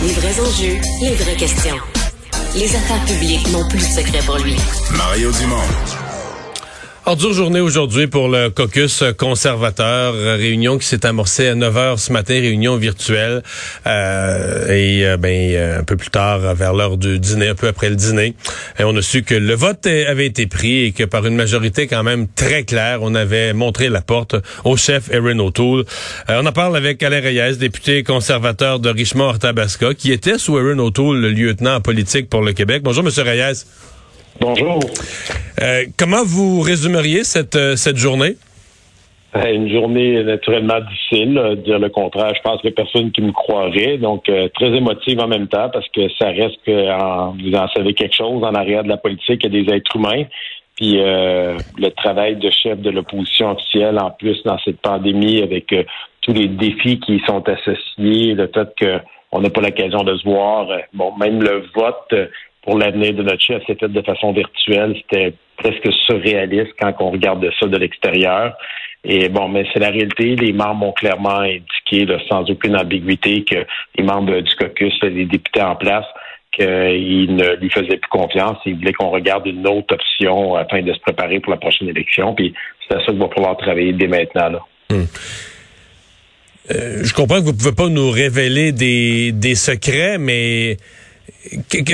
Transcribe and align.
Les 0.00 0.12
vrais 0.12 0.40
enjeux, 0.40 0.78
les 1.02 1.14
vraies 1.16 1.36
questions. 1.36 1.76
Les 2.54 2.76
affaires 2.76 3.04
publiques 3.04 3.50
n'ont 3.50 3.66
plus 3.68 3.80
de 3.80 3.84
secret 3.84 4.20
pour 4.24 4.38
lui. 4.38 4.56
Mario 4.96 5.32
Dumont. 5.32 6.07
Alors, 7.08 7.16
dure 7.16 7.32
journée 7.32 7.60
aujourd'hui 7.60 8.06
pour 8.06 8.28
le 8.28 8.50
caucus 8.50 9.02
conservateur, 9.16 10.12
réunion 10.12 10.76
qui 10.76 10.86
s'est 10.86 11.06
amorcée 11.06 11.48
à 11.48 11.54
9 11.54 11.74
h 11.74 11.96
ce 11.96 12.12
matin, 12.12 12.34
réunion 12.34 12.76
virtuelle. 12.76 13.42
Euh, 13.86 14.68
et 14.68 15.06
euh, 15.06 15.16
ben, 15.16 15.54
euh, 15.54 15.80
un 15.80 15.84
peu 15.84 15.96
plus 15.96 16.10
tard, 16.10 16.54
vers 16.54 16.74
l'heure 16.74 16.98
du 16.98 17.18
dîner, 17.18 17.48
un 17.48 17.54
peu 17.54 17.66
après 17.66 17.88
le 17.88 17.96
dîner, 17.96 18.34
et 18.78 18.84
on 18.84 18.94
a 18.94 19.00
su 19.00 19.22
que 19.22 19.34
le 19.34 19.54
vote 19.54 19.86
avait 19.86 20.26
été 20.26 20.46
pris 20.46 20.84
et 20.84 20.92
que 20.92 21.04
par 21.04 21.24
une 21.24 21.34
majorité 21.34 21.86
quand 21.86 22.02
même 22.02 22.28
très 22.28 22.64
claire, 22.64 22.98
on 23.00 23.14
avait 23.14 23.54
montré 23.54 23.88
la 23.88 24.02
porte 24.02 24.36
au 24.64 24.76
chef 24.76 25.10
Erin 25.10 25.38
O'Toole. 25.38 25.86
on 26.28 26.44
en 26.44 26.52
parle 26.52 26.76
avec 26.76 27.02
Alain 27.02 27.22
Reyes, 27.22 27.56
député 27.56 28.02
conservateur 28.02 28.80
de 28.80 28.90
Richmond-Ortabasca, 28.90 29.94
qui 29.94 30.12
était 30.12 30.36
sous 30.36 30.58
Erin 30.58 30.78
O'Toole, 30.78 31.22
le 31.22 31.30
lieutenant 31.30 31.80
politique 31.80 32.28
pour 32.28 32.42
le 32.42 32.52
Québec. 32.52 32.82
Bonjour, 32.82 33.02
Monsieur 33.02 33.22
Reyes. 33.22 33.64
Bonjour. 34.40 34.78
Euh, 35.60 35.84
comment 35.98 36.22
vous 36.24 36.60
résumeriez 36.60 37.24
cette, 37.24 37.56
euh, 37.56 37.74
cette 37.74 37.96
journée? 37.96 38.36
Euh, 39.34 39.52
une 39.52 39.68
journée 39.68 40.22
naturellement 40.22 40.80
difficile, 40.80 41.60
dire 41.64 41.78
le 41.78 41.88
contraire. 41.88 42.32
Je 42.36 42.42
pense 42.42 42.62
que 42.62 42.68
personne 42.68 43.10
qui 43.10 43.20
me 43.20 43.32
croirait. 43.32 43.98
Donc, 43.98 44.30
très 44.54 44.68
émotive 44.68 45.20
en 45.20 45.26
même 45.26 45.48
temps 45.48 45.68
parce 45.70 45.88
que 45.88 46.08
ça 46.18 46.28
reste 46.28 46.58
que 46.64 46.90
en, 46.90 47.32
vous 47.32 47.54
en 47.54 47.68
savez 47.68 47.94
quelque 47.94 48.14
chose 48.14 48.42
en 48.42 48.54
arrière 48.54 48.84
de 48.84 48.88
la 48.88 48.96
politique, 48.96 49.44
a 49.44 49.48
des 49.48 49.66
êtres 49.72 49.96
humains. 49.96 50.24
Puis 50.76 50.92
le 50.94 51.88
travail 51.96 52.36
de 52.36 52.50
chef 52.50 52.78
de 52.78 52.90
l'opposition 52.90 53.50
officielle, 53.50 53.98
en 53.98 54.10
plus 54.12 54.40
dans 54.44 54.58
cette 54.64 54.80
pandémie, 54.80 55.42
avec 55.42 55.74
tous 56.22 56.32
les 56.32 56.46
défis 56.46 57.00
qui 57.00 57.16
y 57.16 57.20
sont 57.26 57.42
associés, 57.48 58.34
le 58.34 58.48
fait 58.54 58.68
qu'on 58.80 59.40
n'a 59.40 59.50
pas 59.50 59.60
l'occasion 59.60 60.04
de 60.04 60.16
se 60.16 60.24
voir. 60.24 60.68
bon, 60.94 61.12
même 61.18 61.42
le 61.42 61.66
vote 61.74 62.14
pour 62.62 62.78
l'avenir 62.78 63.14
de 63.14 63.22
notre 63.22 63.42
chef, 63.42 63.64
s'est 63.66 63.76
fait 63.76 63.88
de 63.88 64.02
façon 64.02 64.32
virtuelle. 64.32 64.96
C'était 64.96 65.34
presque 65.56 65.92
surréaliste 66.06 66.72
quand 66.80 66.94
on 67.00 67.10
regarde 67.10 67.46
ça 67.58 67.66
de 67.66 67.76
l'extérieur. 67.76 68.54
Et 69.04 69.28
bon, 69.28 69.48
mais 69.48 69.64
c'est 69.72 69.78
la 69.78 69.90
réalité. 69.90 70.36
Les 70.36 70.52
membres 70.52 70.86
ont 70.86 70.92
clairement 70.92 71.40
indiqué, 71.40 72.06
sans 72.28 72.48
aucune 72.50 72.76
ambiguïté, 72.76 73.44
que 73.44 73.64
les 73.96 74.04
membres 74.04 74.40
du 74.40 74.54
caucus, 74.56 74.92
les 75.02 75.24
députés 75.24 75.62
en 75.62 75.76
place, 75.76 76.04
qu'ils 76.52 77.34
ne 77.34 77.56
lui 77.56 77.70
faisaient 77.70 77.96
plus 77.96 78.10
confiance. 78.10 78.58
Ils 78.66 78.76
voulaient 78.76 78.92
qu'on 78.92 79.10
regarde 79.10 79.46
une 79.46 79.66
autre 79.66 79.94
option 79.94 80.56
afin 80.56 80.82
de 80.82 80.92
se 80.92 80.98
préparer 81.00 81.40
pour 81.40 81.52
la 81.52 81.58
prochaine 81.58 81.88
élection. 81.88 82.34
Puis 82.34 82.52
c'est 82.88 82.96
à 82.96 83.00
ça 83.00 83.06
qu'il 83.06 83.18
va 83.18 83.28
falloir 83.28 83.56
travailler 83.56 83.92
dès 83.92 84.08
maintenant. 84.08 84.50
Là. 84.50 84.60
Hmm. 84.90 85.04
Euh, 86.70 87.02
je 87.02 87.14
comprends 87.14 87.36
que 87.36 87.44
vous 87.44 87.52
ne 87.52 87.56
pouvez 87.56 87.74
pas 87.74 87.88
nous 87.88 88.10
révéler 88.10 88.72
des, 88.72 89.32
des 89.32 89.54
secrets, 89.54 90.18
mais 90.18 90.76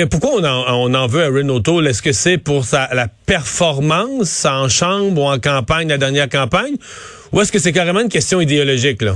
pourquoi 0.09 0.31
on 0.39 0.43
en, 0.43 0.89
on 0.89 0.93
en, 0.93 1.07
veut 1.07 1.23
à 1.23 1.27
Renault 1.27 1.61
Est-ce 1.81 2.01
que 2.01 2.11
c'est 2.11 2.37
pour 2.37 2.63
sa, 2.63 2.93
la 2.93 3.07
performance 3.07 4.45
en 4.45 4.67
chambre 4.69 5.21
ou 5.21 5.25
en 5.25 5.39
campagne, 5.39 5.87
la 5.87 5.97
dernière 5.97 6.29
campagne? 6.29 6.75
Ou 7.31 7.41
est-ce 7.41 7.51
que 7.51 7.59
c'est 7.59 7.73
carrément 7.73 8.01
une 8.01 8.09
question 8.09 8.41
idéologique, 8.41 9.01
là? 9.01 9.13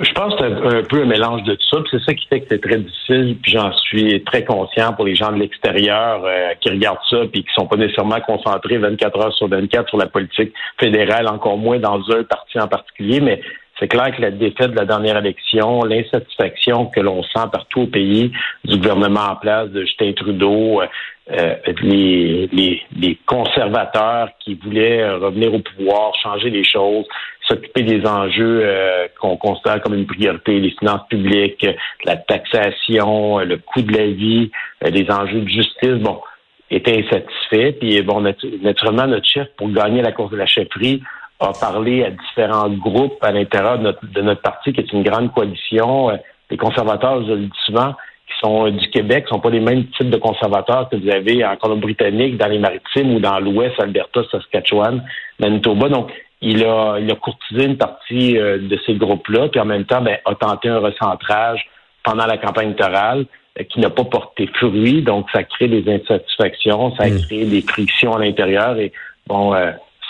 Je 0.00 0.12
pense 0.12 0.34
que 0.34 0.40
c'est 0.40 0.76
un, 0.76 0.82
peu 0.82 1.02
un 1.02 1.06
mélange 1.06 1.44
de 1.44 1.54
tout 1.54 1.66
ça. 1.70 1.78
C'est 1.88 2.02
ça 2.02 2.14
qui 2.14 2.26
fait 2.26 2.40
que 2.40 2.46
c'est 2.50 2.60
très 2.60 2.78
difficile. 2.78 3.36
Puis 3.40 3.52
j'en 3.52 3.72
suis 3.74 4.24
très 4.24 4.44
conscient 4.44 4.92
pour 4.92 5.04
les 5.04 5.14
gens 5.14 5.30
de 5.30 5.38
l'extérieur 5.38 6.24
euh, 6.24 6.48
qui 6.60 6.68
regardent 6.68 6.98
ça 7.08 7.18
puis 7.30 7.44
qui 7.44 7.54
sont 7.54 7.66
pas 7.66 7.76
nécessairement 7.76 8.20
concentrés 8.20 8.78
24 8.78 9.20
heures 9.20 9.34
sur 9.34 9.46
24 9.46 9.88
sur 9.88 9.98
la 9.98 10.06
politique 10.06 10.52
fédérale, 10.80 11.28
encore 11.28 11.58
moins 11.58 11.78
dans 11.78 12.00
un 12.10 12.24
parti 12.24 12.58
en 12.58 12.66
particulier. 12.66 13.20
Mais 13.20 13.40
c'est 13.78 13.88
clair 13.88 14.14
que 14.14 14.22
la 14.22 14.30
défaite 14.30 14.70
de 14.70 14.76
la 14.76 14.84
dernière 14.84 15.18
élection, 15.18 15.82
l'insatisfaction 15.82 16.86
que 16.86 17.00
l'on 17.00 17.22
sent 17.22 17.48
partout 17.50 17.82
au 17.82 17.86
pays 17.86 18.30
du 18.64 18.76
gouvernement 18.76 19.32
en 19.32 19.36
place 19.36 19.68
de 19.70 19.80
Justin 19.80 20.12
Trudeau, 20.12 20.80
euh, 21.30 21.56
les, 21.82 22.48
les, 22.52 23.18
conservateurs 23.26 24.28
qui 24.40 24.54
voulaient 24.54 25.10
revenir 25.10 25.54
au 25.54 25.58
pouvoir, 25.58 26.14
changer 26.22 26.50
les 26.50 26.64
choses, 26.64 27.06
s'occuper 27.48 27.82
des 27.82 28.06
enjeux 28.06 28.60
euh, 28.62 29.08
qu'on 29.20 29.36
considère 29.36 29.80
comme 29.80 29.94
une 29.94 30.06
priorité, 30.06 30.60
les 30.60 30.70
finances 30.70 31.06
publiques, 31.08 31.66
la 32.04 32.16
taxation, 32.16 33.38
le 33.38 33.56
coût 33.56 33.82
de 33.82 33.96
la 33.96 34.06
vie, 34.06 34.50
euh, 34.84 34.90
les 34.90 35.10
enjeux 35.10 35.40
de 35.40 35.48
justice, 35.48 35.94
bon, 36.00 36.20
étaient 36.70 37.04
insatisfaits. 37.04 37.78
Puis 37.80 38.02
bon, 38.02 38.20
naturellement, 38.62 39.06
notre 39.06 39.26
chef, 39.26 39.48
pour 39.56 39.70
gagner 39.70 40.02
la 40.02 40.12
course 40.12 40.30
de 40.30 40.36
la 40.36 40.46
chefferie, 40.46 41.02
a 41.44 41.52
parlé 41.52 42.04
à 42.04 42.10
différents 42.10 42.68
groupes 42.68 43.22
à 43.22 43.32
l'intérieur 43.32 43.78
de 43.78 44.20
notre, 44.20 44.40
parti, 44.40 44.72
qui 44.72 44.80
est 44.80 44.92
une 44.92 45.02
grande 45.02 45.32
coalition. 45.32 46.10
Euh, 46.10 46.16
les 46.50 46.56
conservateurs, 46.56 47.24
je 47.26 47.32
le 47.32 47.46
dis 47.46 47.60
souvent, 47.64 47.94
qui 48.26 48.38
sont 48.40 48.66
euh, 48.66 48.70
du 48.70 48.88
Québec, 48.90 49.24
ne 49.24 49.28
sont 49.30 49.40
pas 49.40 49.50
les 49.50 49.60
mêmes 49.60 49.86
types 49.98 50.10
de 50.10 50.16
conservateurs 50.16 50.88
que 50.88 50.96
vous 50.96 51.08
avez 51.08 51.44
en 51.44 51.56
Colombie-Britannique, 51.56 52.36
dans 52.36 52.48
les 52.48 52.58
Maritimes 52.58 53.14
ou 53.14 53.20
dans 53.20 53.38
l'Ouest, 53.38 53.78
Alberta, 53.80 54.22
Saskatchewan, 54.30 55.04
Manitoba. 55.38 55.88
Donc, 55.88 56.12
il 56.40 56.64
a, 56.64 56.98
il 56.98 57.10
a 57.10 57.14
courtisé 57.14 57.64
une 57.64 57.78
partie 57.78 58.38
euh, 58.38 58.58
de 58.58 58.78
ces 58.86 58.94
groupes-là, 58.94 59.48
puis 59.48 59.60
en 59.60 59.64
même 59.64 59.84
temps, 59.84 60.02
ben, 60.02 60.18
a 60.24 60.34
tenté 60.34 60.68
un 60.68 60.78
recentrage 60.78 61.64
pendant 62.02 62.26
la 62.26 62.36
campagne 62.36 62.66
électorale 62.66 63.26
qui 63.70 63.78
n'a 63.78 63.88
pas 63.88 64.04
porté 64.04 64.48
fruit. 64.48 65.02
Donc, 65.02 65.26
ça 65.32 65.44
crée 65.44 65.68
des 65.68 65.88
insatisfactions, 65.88 66.94
ça 66.96 67.08
hmm. 67.08 67.20
crée 67.22 67.44
des 67.44 67.62
frictions 67.62 68.14
à 68.14 68.18
l'intérieur. 68.18 68.76
Et 68.78 68.92
bon, 69.28 69.54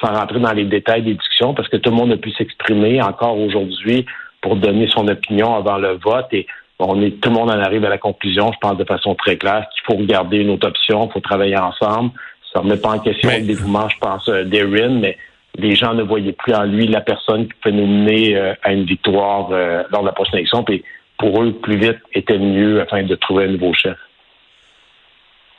sans 0.04 0.12
rentrer 0.12 0.40
dans 0.40 0.52
les 0.52 0.64
détails 0.64 1.02
des 1.02 1.14
discussions, 1.14 1.54
parce 1.54 1.68
que 1.68 1.76
tout 1.76 1.90
le 1.90 1.96
monde 1.96 2.12
a 2.12 2.16
pu 2.16 2.30
s'exprimer 2.32 3.00
encore 3.00 3.38
aujourd'hui 3.38 4.04
pour 4.40 4.56
donner 4.56 4.88
son 4.88 5.08
opinion 5.08 5.54
avant 5.54 5.78
le 5.78 5.98
vote. 6.04 6.26
Et 6.32 6.46
on 6.78 7.00
est, 7.00 7.20
tout 7.20 7.30
le 7.30 7.36
monde 7.36 7.50
en 7.50 7.60
arrive 7.60 7.84
à 7.84 7.88
la 7.88 7.98
conclusion, 7.98 8.52
je 8.52 8.58
pense 8.60 8.76
de 8.76 8.84
façon 8.84 9.14
très 9.14 9.36
claire, 9.36 9.66
qu'il 9.72 9.82
faut 9.86 10.00
regarder 10.00 10.38
une 10.38 10.50
autre 10.50 10.68
option, 10.68 11.06
il 11.08 11.12
faut 11.12 11.20
travailler 11.20 11.56
ensemble. 11.56 12.10
Ça 12.52 12.60
ne 12.60 12.64
remet 12.64 12.76
pas 12.76 12.90
en 12.90 12.98
question 12.98 13.30
le 13.30 13.46
dévouement, 13.46 13.88
je 13.88 13.98
pense, 13.98 14.28
euh, 14.28 14.44
d'Erin, 14.44 15.00
mais 15.00 15.16
les 15.56 15.74
gens 15.74 15.94
ne 15.94 16.02
voyaient 16.02 16.32
plus 16.32 16.54
en 16.54 16.64
lui 16.64 16.86
la 16.86 17.00
personne 17.00 17.46
qui 17.46 17.54
peut 17.62 17.70
nous 17.70 17.86
mener 17.86 18.36
euh, 18.36 18.54
à 18.62 18.72
une 18.72 18.84
victoire 18.84 19.48
euh, 19.52 19.82
lors 19.90 20.02
de 20.02 20.06
la 20.06 20.12
prochaine 20.12 20.38
élection. 20.38 20.62
Puis 20.62 20.84
pour 21.18 21.42
eux, 21.42 21.52
plus 21.52 21.76
vite 21.76 21.98
était 22.12 22.38
mieux 22.38 22.80
afin 22.80 23.02
de 23.02 23.14
trouver 23.14 23.44
un 23.44 23.52
nouveau 23.52 23.72
chef. 23.72 23.96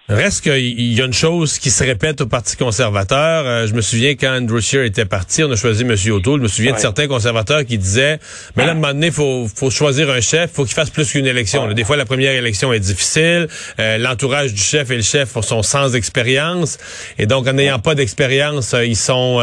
Reste 0.07 0.41
qu'il 0.41 0.93
y 0.93 1.01
a 1.01 1.05
une 1.05 1.13
chose 1.13 1.57
qui 1.57 1.71
se 1.71 1.83
répète 1.83 2.21
au 2.21 2.27
Parti 2.27 2.55
conservateur. 2.55 3.43
Euh, 3.47 3.65
je 3.65 3.73
me 3.73 3.81
souviens 3.81 4.11
quand 4.11 4.37
Andrew 4.37 4.59
Scheer 4.59 4.83
était 4.83 5.05
parti, 5.05 5.43
on 5.43 5.51
a 5.51 5.55
choisi 5.55 5.81
M. 5.81 5.95
O'Toole. 6.13 6.41
Je 6.41 6.43
me 6.43 6.47
souviens 6.47 6.73
de 6.73 6.77
certains 6.77 7.07
conservateurs 7.07 7.65
qui 7.65 7.79
disaient, 7.79 8.19
mais 8.55 8.65
là, 8.65 8.69
à 8.69 8.71
un 8.73 8.75
moment 8.75 8.93
donné, 8.93 9.09
faut, 9.09 9.47
faut 9.47 9.71
choisir 9.71 10.11
un 10.11 10.21
chef, 10.21 10.51
faut 10.51 10.63
qu'il 10.63 10.75
fasse 10.75 10.91
plus 10.91 11.09
qu'une 11.09 11.25
élection. 11.25 11.73
Des 11.73 11.83
fois, 11.83 11.97
la 11.97 12.05
première 12.05 12.33
élection 12.33 12.71
est 12.71 12.81
difficile. 12.81 13.47
Euh, 13.79 13.97
l'entourage 13.97 14.53
du 14.53 14.61
chef 14.61 14.91
et 14.91 14.95
le 14.95 15.01
chef 15.01 15.39
sont 15.41 15.63
sans 15.63 15.95
expérience. 15.95 16.77
Et 17.17 17.25
donc, 17.25 17.47
en 17.47 17.53
n'ayant 17.53 17.79
pas 17.79 17.95
d'expérience, 17.95 18.75
euh, 18.75 18.85
ils 18.85 18.95
sont, 18.95 19.41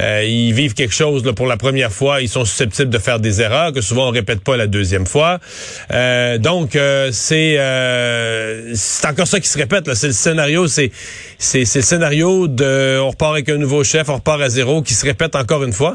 ils 0.00 0.52
vivent 0.52 0.74
quelque 0.74 0.94
chose 0.94 1.24
là, 1.24 1.32
pour 1.32 1.46
la 1.46 1.56
première 1.56 1.92
fois. 1.92 2.22
Ils 2.22 2.28
sont 2.28 2.44
susceptibles 2.44 2.90
de 2.90 2.98
faire 2.98 3.20
des 3.20 3.40
erreurs 3.40 3.72
que 3.72 3.80
souvent 3.80 4.08
on 4.08 4.10
répète 4.10 4.42
pas 4.42 4.56
la 4.56 4.66
deuxième 4.66 5.06
fois. 5.06 5.38
donc, 6.40 6.76
c'est, 7.12 7.56
c'est 8.74 9.06
encore 9.06 9.28
ça 9.28 9.38
qui 9.38 9.48
se 9.48 9.58
répète. 9.58 9.91
C'est 9.94 10.08
le 10.08 10.12
scénario, 10.12 10.66
c'est 10.66 10.90
le 11.58 11.64
scénario 11.64 12.48
de 12.48 13.00
on 13.00 13.10
repart 13.10 13.32
avec 13.32 13.48
un 13.48 13.58
nouveau 13.58 13.84
chef, 13.84 14.08
on 14.08 14.16
repart 14.16 14.40
à 14.40 14.48
zéro, 14.48 14.82
qui 14.82 14.94
se 14.94 15.06
répète 15.06 15.36
encore 15.36 15.64
une 15.64 15.72
fois. 15.72 15.94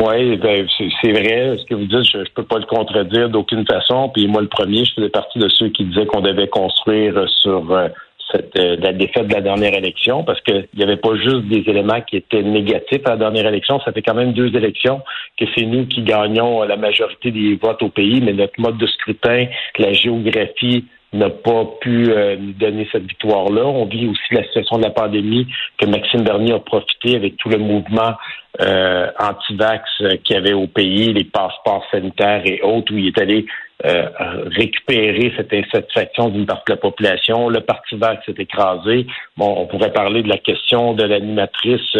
Oui, 0.00 0.36
ben, 0.36 0.66
c'est 1.00 1.12
vrai. 1.12 1.56
Ce 1.58 1.64
que 1.66 1.74
vous 1.74 1.86
dites, 1.86 2.10
je 2.10 2.18
ne 2.18 2.24
peux 2.34 2.42
pas 2.42 2.58
le 2.58 2.66
contredire 2.66 3.28
d'aucune 3.28 3.64
façon. 3.66 4.08
Puis 4.08 4.26
moi, 4.26 4.42
le 4.42 4.48
premier, 4.48 4.84
je 4.84 4.94
faisais 4.94 5.10
partie 5.10 5.38
de 5.38 5.48
ceux 5.48 5.68
qui 5.68 5.84
disaient 5.84 6.06
qu'on 6.06 6.22
devait 6.22 6.48
construire 6.48 7.28
sur 7.40 7.70
euh, 7.70 7.88
cette, 8.32 8.56
euh, 8.58 8.76
la 8.80 8.92
défaite 8.92 9.28
de 9.28 9.34
la 9.34 9.40
dernière 9.40 9.74
élection, 9.74 10.24
parce 10.24 10.40
qu'il 10.40 10.66
n'y 10.74 10.82
avait 10.82 10.96
pas 10.96 11.14
juste 11.16 11.44
des 11.46 11.62
éléments 11.70 12.00
qui 12.00 12.16
étaient 12.16 12.42
négatifs 12.42 13.02
à 13.04 13.10
la 13.10 13.16
dernière 13.16 13.46
élection. 13.46 13.80
Ça 13.84 13.92
fait 13.92 14.02
quand 14.02 14.14
même 14.14 14.32
deux 14.32 14.54
élections 14.56 15.02
que 15.38 15.44
c'est 15.54 15.66
nous 15.66 15.86
qui 15.86 16.02
gagnons 16.02 16.62
la 16.62 16.76
majorité 16.76 17.30
des 17.30 17.56
votes 17.62 17.82
au 17.82 17.88
pays, 17.88 18.20
mais 18.20 18.32
notre 18.32 18.58
mode 18.60 18.78
de 18.78 18.86
scrutin, 18.86 19.46
la 19.78 19.92
géographie, 19.92 20.84
n'a 21.12 21.30
pas 21.30 21.64
pu 21.80 22.10
euh, 22.10 22.36
nous 22.38 22.52
donner 22.52 22.88
cette 22.90 23.04
victoire-là. 23.04 23.64
On 23.64 23.84
vit 23.86 24.06
aussi 24.06 24.34
la 24.34 24.44
situation 24.44 24.78
de 24.78 24.84
la 24.84 24.90
pandémie 24.90 25.46
que 25.78 25.86
Maxime 25.86 26.22
Bernier 26.22 26.54
a 26.54 26.58
profité 26.58 27.16
avec 27.16 27.36
tout 27.36 27.48
le 27.48 27.58
mouvement 27.58 28.14
euh, 28.60 29.10
anti-vax 29.18 29.82
euh, 30.02 30.16
qu'il 30.22 30.36
y 30.36 30.38
avait 30.38 30.52
au 30.52 30.66
pays, 30.66 31.12
les 31.12 31.24
passeports 31.24 31.86
sanitaires 31.90 32.42
et 32.44 32.60
autres, 32.62 32.92
où 32.92 32.98
il 32.98 33.08
est 33.08 33.18
allé 33.18 33.46
euh, 33.86 34.08
récupérer 34.54 35.32
cette 35.36 35.52
insatisfaction 35.52 36.28
d'une 36.28 36.44
partie 36.44 36.64
de 36.68 36.72
la 36.72 36.76
population. 36.76 37.48
Le 37.48 37.60
parti 37.60 37.96
vax 37.96 38.24
s'est 38.26 38.34
écrasé. 38.38 39.06
Bon, 39.36 39.54
on 39.56 39.66
pourrait 39.66 39.92
parler 39.92 40.22
de 40.22 40.28
la 40.28 40.36
question 40.36 40.92
de 40.92 41.02
l'animatrice 41.02 41.96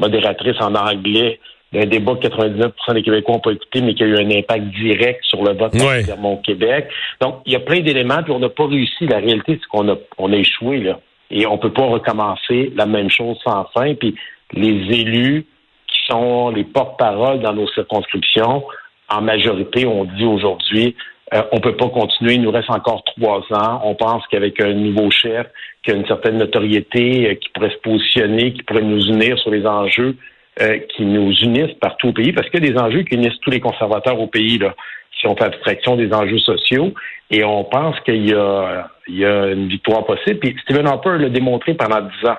modératrice 0.00 0.60
en 0.60 0.74
anglais 0.74 1.38
un 1.74 1.86
débat 1.86 2.14
que 2.16 2.26
99% 2.26 2.94
des 2.94 3.02
Québécois 3.02 3.34
n'ont 3.34 3.40
pas 3.40 3.52
écouté, 3.52 3.80
mais 3.80 3.94
qui 3.94 4.02
a 4.02 4.06
eu 4.06 4.16
un 4.16 4.30
impact 4.30 4.66
direct 4.74 5.24
sur 5.24 5.42
le 5.42 5.54
vote 5.54 5.72
au 5.74 6.36
Québec. 6.38 6.88
Donc, 7.20 7.40
il 7.46 7.52
y 7.52 7.56
a 7.56 7.60
plein 7.60 7.80
d'éléments, 7.80 8.22
puis 8.22 8.32
on 8.32 8.38
n'a 8.38 8.50
pas 8.50 8.66
réussi. 8.66 9.06
La 9.06 9.18
réalité, 9.18 9.58
c'est 9.60 9.68
qu'on 9.68 9.88
a, 9.88 9.96
on 10.18 10.32
a 10.32 10.36
échoué, 10.36 10.80
là. 10.80 11.00
Et 11.30 11.46
on 11.46 11.56
peut 11.56 11.72
pas 11.72 11.86
recommencer 11.86 12.72
la 12.76 12.84
même 12.84 13.08
chose 13.08 13.38
sans 13.42 13.64
fin. 13.74 13.94
Puis 13.94 14.14
les 14.52 14.68
élus 14.68 15.46
qui 15.86 15.98
sont 16.06 16.50
les 16.50 16.64
porte-parole 16.64 17.40
dans 17.40 17.54
nos 17.54 17.66
circonscriptions, 17.68 18.64
en 19.08 19.22
majorité, 19.22 19.86
ont 19.86 20.04
dit 20.04 20.26
aujourd'hui 20.26 20.94
euh, 21.32 21.42
on 21.52 21.60
peut 21.60 21.76
pas 21.76 21.88
continuer. 21.88 22.34
Il 22.34 22.42
nous 22.42 22.50
reste 22.50 22.68
encore 22.68 23.02
trois 23.04 23.40
ans. 23.52 23.80
On 23.84 23.94
pense 23.94 24.26
qu'avec 24.26 24.60
un 24.60 24.74
nouveau 24.74 25.10
chef, 25.10 25.46
qui 25.82 25.90
a 25.90 25.94
une 25.94 26.06
certaine 26.06 26.36
notoriété, 26.36 27.30
euh, 27.30 27.34
qui 27.34 27.48
pourrait 27.50 27.70
se 27.70 27.78
positionner, 27.78 28.52
qui 28.52 28.62
pourrait 28.62 28.82
nous 28.82 29.02
unir 29.06 29.38
sur 29.38 29.50
les 29.50 29.66
enjeux 29.66 30.16
euh, 30.60 30.78
qui 30.94 31.04
nous 31.04 31.32
unissent 31.42 31.76
partout 31.80 32.08
au 32.08 32.12
pays, 32.12 32.32
parce 32.32 32.48
qu'il 32.50 32.64
y 32.64 32.68
a 32.68 32.72
des 32.72 32.78
enjeux 32.78 33.02
qui 33.02 33.14
unissent 33.14 33.40
tous 33.40 33.50
les 33.50 33.60
conservateurs 33.60 34.20
au 34.20 34.26
pays, 34.26 34.58
là, 34.58 34.74
si 35.18 35.26
on 35.26 35.36
fait 35.36 35.44
abstraction 35.44 35.96
des 35.96 36.12
enjeux 36.12 36.38
sociaux. 36.38 36.92
Et 37.30 37.44
on 37.44 37.64
pense 37.64 37.98
qu'il 38.00 38.28
y 38.28 38.34
a, 38.34 38.90
y 39.08 39.24
a 39.24 39.46
une 39.46 39.68
victoire 39.68 40.04
possible. 40.04 40.38
Puis 40.40 40.54
Stephen 40.64 40.86
Harper 40.86 41.16
l'a 41.18 41.30
démontré 41.30 41.74
pendant 41.74 42.02
dix 42.02 42.28
ans. 42.28 42.36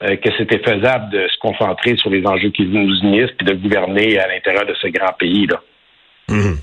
que 0.00 0.30
c'était 0.38 0.60
faisable 0.60 1.10
de 1.10 1.26
se 1.26 1.38
concentrer 1.40 1.96
sur 1.96 2.10
les 2.10 2.24
enjeux 2.24 2.50
qui 2.50 2.64
nous 2.64 2.94
unissent 3.02 3.34
et 3.40 3.44
de 3.44 3.54
gouverner 3.54 4.18
à 4.18 4.28
l'intérieur 4.28 4.64
de 4.64 4.74
ce 4.80 4.86
grand 4.86 5.12
pays-là. 5.18 5.60
Mmh. 6.28 6.54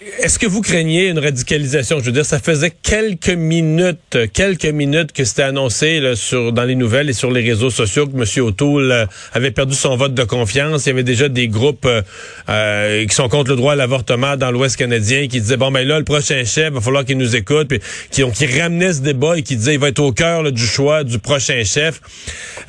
Est-ce 0.00 0.38
que 0.38 0.46
vous 0.46 0.60
craignez 0.60 1.08
une 1.08 1.18
radicalisation? 1.18 1.98
Je 1.98 2.04
veux 2.04 2.12
dire, 2.12 2.24
ça 2.24 2.38
faisait 2.38 2.70
quelques 2.70 3.30
minutes, 3.30 4.16
quelques 4.32 4.66
minutes 4.66 5.10
que 5.10 5.24
c'était 5.24 5.42
annoncé 5.42 5.98
là, 5.98 6.14
sur 6.14 6.52
dans 6.52 6.62
les 6.62 6.76
nouvelles 6.76 7.10
et 7.10 7.12
sur 7.12 7.32
les 7.32 7.42
réseaux 7.42 7.70
sociaux 7.70 8.06
que 8.06 8.16
M. 8.16 8.44
O'Toole 8.46 8.92
euh, 8.92 9.06
avait 9.32 9.50
perdu 9.50 9.74
son 9.74 9.96
vote 9.96 10.14
de 10.14 10.22
confiance. 10.22 10.86
Il 10.86 10.90
y 10.90 10.92
avait 10.92 11.02
déjà 11.02 11.28
des 11.28 11.48
groupes 11.48 11.84
euh, 11.84 12.02
euh, 12.48 13.06
qui 13.06 13.14
sont 13.14 13.28
contre 13.28 13.50
le 13.50 13.56
droit 13.56 13.72
à 13.72 13.76
l'avortement 13.76 14.36
dans 14.36 14.52
l'Ouest 14.52 14.76
canadien 14.76 15.26
qui 15.26 15.40
disaient 15.40 15.56
bon 15.56 15.72
ben 15.72 15.86
là 15.86 15.98
le 15.98 16.04
prochain 16.04 16.44
chef 16.44 16.74
va 16.74 16.80
falloir 16.80 17.04
qu'il 17.04 17.18
nous 17.18 17.34
écoute, 17.34 17.66
puis 17.66 17.80
qui, 18.12 18.22
qui 18.30 18.60
ramenaient 18.60 18.92
ce 18.92 19.00
débat 19.00 19.36
et 19.36 19.42
qui 19.42 19.56
disaient 19.56 19.74
il 19.74 19.80
va 19.80 19.88
être 19.88 19.98
au 19.98 20.12
cœur 20.12 20.52
du 20.52 20.64
choix 20.64 21.02
du 21.02 21.18
prochain 21.18 21.64
chef. 21.64 22.00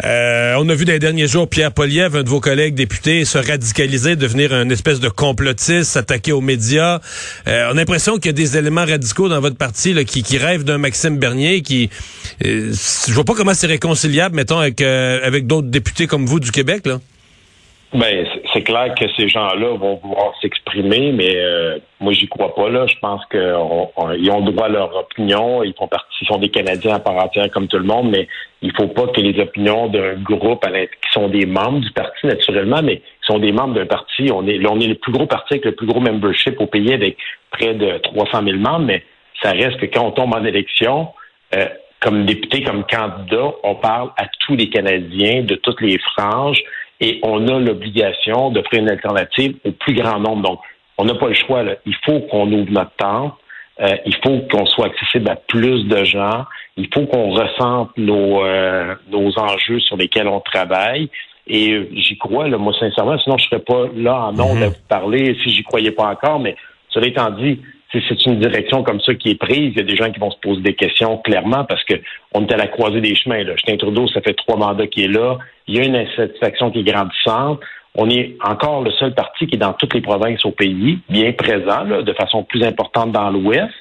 on 0.04 0.68
a 0.68 0.74
vu 0.74 0.86
dans 0.86 0.94
les 0.94 1.00
derniers 1.00 1.28
jours 1.28 1.48
Pierre 1.48 1.74
Poliev, 1.74 2.16
un 2.16 2.24
de 2.24 2.30
vos 2.30 2.40
collègues 2.40 2.74
députés, 2.74 3.24
se 3.24 3.38
radicaliser, 3.38 4.16
devenir 4.16 4.52
une 4.52 4.72
espèce 4.72 5.00
de 5.00 5.10
complotiste, 5.10 5.92
s'attaquer 5.92 6.32
aux 6.32 6.42
médias. 6.42 7.02
Euh, 7.48 7.68
on 7.68 7.72
a 7.72 7.74
l'impression 7.74 8.16
qu'il 8.18 8.28
y 8.28 8.30
a 8.30 8.34
des 8.34 8.58
éléments 8.58 8.86
radicaux 8.86 9.30
dans 9.30 9.40
votre 9.40 9.58
parti 9.58 9.94
là, 9.94 10.04
qui, 10.04 10.24
qui 10.24 10.38
rêvent 10.38 10.64
d'un 10.64 10.78
Maxime 10.78 11.18
Bernier 11.18 11.62
qui 11.62 11.90
euh, 12.46 12.72
je 12.74 13.14
vois 13.14 13.26
pas 13.26 13.34
comment 13.34 13.54
c'est 13.54 13.68
réconciliable, 13.68 14.36
mettons, 14.36 14.60
avec, 14.60 14.82
euh, 14.82 15.20
avec 15.24 15.48
d'autres 15.48 15.68
députés 15.68 16.08
comme 16.08 16.26
vous 16.26 16.40
du 16.40 16.52
Québec, 16.52 16.86
là. 16.86 17.00
Ben, 17.92 18.26
c'est 18.54 18.64
clair 18.64 18.96
que 18.96 19.06
ces 19.16 19.28
gens-là 19.28 19.78
vont 19.78 19.96
vouloir 19.96 20.34
s'exprimer, 20.42 21.12
mais 21.12 21.36
euh, 21.36 21.78
moi, 22.00 22.14
j'y 22.14 22.28
crois 22.28 22.56
pas. 22.56 22.70
Là, 22.70 22.88
je 22.88 22.96
pense 23.00 23.24
qu'ils 23.28 24.32
ont 24.32 24.42
droit 24.42 24.66
à 24.66 24.70
leur 24.70 24.96
opinion. 24.96 25.64
Ils 25.64 25.74
font 25.74 25.88
partie, 25.88 26.26
sont 26.26 26.40
des 26.40 26.50
Canadiens 26.50 26.96
à 26.96 27.00
part 27.00 27.16
entière 27.16 27.50
comme 27.52 27.68
tout 27.68 27.78
le 27.78 27.84
monde, 27.84 28.10
mais 28.10 28.28
il 28.62 28.72
faut 28.76 28.88
pas 28.88 29.08
que 29.08 29.22
les 29.22 29.40
opinions 29.40 29.88
d'un 29.88 30.16
groupe 30.16 30.66
qui 30.66 31.12
sont 31.12 31.28
des 31.30 31.46
membres 31.46 31.80
du 31.80 31.92
parti 31.92 32.26
naturellement, 32.26 32.82
mais 32.82 32.98
qui 32.98 33.28
sont 33.28 33.40
des 33.40 33.52
membres 33.52 33.76
d'un 33.76 33.86
parti. 33.86 34.30
On 34.34 34.48
est, 34.48 34.66
on 34.66 34.80
est 34.80 34.88
le 34.88 34.96
plus 34.96 35.12
gros 35.12 35.28
parti 35.28 35.56
avec 35.56 35.66
le 35.66 35.74
plus 35.74 35.88
gros 35.88 36.00
membership 36.00 36.60
au 36.60 36.68
pays 36.68 36.94
avec 36.94 37.18
près 37.52 37.74
de 37.74 37.98
300 38.00 38.44
000 38.44 38.58
membres, 38.58 38.86
mais 38.86 39.04
ça 39.42 39.52
reste 39.52 39.78
que 39.78 39.86
quand 39.86 40.06
on 40.06 40.12
tombe 40.12 40.36
en 40.36 40.44
élection. 40.44 41.10
Euh, 41.56 41.66
comme 42.02 42.26
député, 42.26 42.64
comme 42.64 42.86
candidat, 42.86 43.52
on 43.64 43.76
parle 43.76 44.12
à 44.16 44.26
tous 44.46 44.56
les 44.56 44.70
Canadiens 44.70 45.44
de 45.44 45.56
toutes 45.56 45.82
les 45.82 45.98
franges 45.98 46.64
et 47.00 47.20
on 47.24 47.48
a 47.48 47.60
l'obligation 47.60 48.50
d'offrir 48.52 48.82
une 48.82 48.90
alternative 48.90 49.56
au 49.66 49.72
plus 49.72 49.94
grand 49.94 50.20
nombre. 50.20 50.42
Donc, 50.42 50.60
on 50.98 51.06
n'a 51.06 51.16
pas 51.16 51.28
le 51.28 51.34
choix. 51.34 51.64
Là. 51.64 51.76
Il 51.86 51.96
faut 52.06 52.20
qu'on 52.22 52.52
ouvre 52.52 52.72
notre 52.72 52.96
temps. 52.98 53.38
Euh, 53.82 53.96
il 54.06 54.16
faut 54.16 54.40
qu'on 54.52 54.66
soit 54.66 54.88
accessible 54.88 55.30
à 55.30 55.38
plus 55.38 55.86
de 55.86 56.04
gens. 56.04 56.46
Il 56.76 56.90
faut 56.94 57.06
qu'on 57.06 57.30
ressente 57.30 57.92
nos, 57.98 58.44
euh, 58.44 58.96
nos 59.10 59.38
enjeux 59.40 59.80
sur 59.80 59.96
lesquels 59.96 60.28
on 60.28 60.42
travaille. 60.42 61.10
Et 61.48 61.90
j'y 61.94 62.18
crois, 62.18 62.48
là, 62.48 62.58
moi, 62.58 62.74
sincèrement, 62.78 63.18
sinon 63.20 63.38
je 63.38 63.46
ne 63.46 63.50
serais 63.50 63.62
pas 63.62 63.86
là 63.96 64.26
en 64.26 64.34
nom 64.34 64.54
de 64.54 64.60
mhm. 64.60 64.68
vous 64.68 64.88
parler 64.88 65.38
si 65.42 65.52
j'y 65.52 65.64
croyais 65.64 65.92
pas 65.92 66.08
encore. 66.08 66.40
Mais 66.40 66.56
cela 66.90 67.08
étant 67.08 67.32
dit, 67.32 67.62
c'est 67.92 68.26
une 68.26 68.40
direction 68.40 68.84
comme 68.84 69.00
ça 69.02 69.16
qui 69.16 69.32
est 69.32 69.40
prise. 69.40 69.74
Il 69.74 69.78
y 69.78 69.80
a 69.80 69.84
des 69.84 69.96
gens 69.96 70.12
qui 70.12 70.20
vont 70.20 70.32
se 70.32 70.38
poser 70.38 70.62
des 70.62 70.76
questions 70.76 71.18
clairement 71.18 71.66
parce 71.66 71.84
que 71.84 71.96
on 72.34 72.46
est 72.46 72.54
à 72.54 72.58
la 72.58 72.68
croisée 72.68 73.02
des 73.02 73.16
chemins. 73.16 73.44
Là. 73.44 73.54
Justin 73.54 73.78
Trudeau, 73.78 74.08
ça 74.08 74.22
fait 74.22 74.36
trois 74.36 74.58
mandats 74.58 74.88
qu'il 74.88 75.06
est 75.06 75.08
là. 75.08 75.38
Il 75.68 75.76
y 75.76 75.80
a 75.80 75.84
une 75.84 75.96
insatisfaction 75.96 76.72
qui 76.72 76.80
est 76.80 76.84
grandissante. 76.84 77.60
On 77.96 78.10
est 78.10 78.38
encore 78.44 78.84
le 78.84 78.92
seul 78.92 79.14
parti 79.16 79.48
qui 79.48 79.56
est 79.56 79.60
dans 79.60 79.74
toutes 79.74 79.96
les 79.96 80.02
provinces 80.02 80.46
au 80.46 80.52
pays, 80.52 81.00
bien 81.10 81.32
présent, 81.34 81.86
de 81.86 82.14
façon 82.14 82.44
plus 82.44 82.64
importante 82.64 83.12
dans 83.12 83.32
l'Ouest. 83.32 83.74